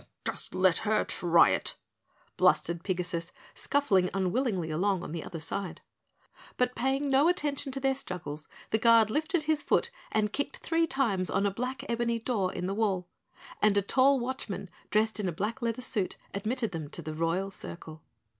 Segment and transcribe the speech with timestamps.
[0.25, 1.77] "Just let her try it!"
[2.35, 5.79] blustered Pigasus, scuffling unwillingly along on the other side.
[6.57, 10.87] But paying no attention to their struggles, the Guard lifted his foot and kicked three
[10.87, 13.09] times on a black ebony door in the wall,
[13.61, 17.51] and a tall Watchman dressed in a black leather suit admitted them to the Royal
[17.51, 18.01] Circle.